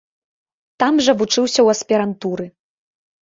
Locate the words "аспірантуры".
1.77-2.45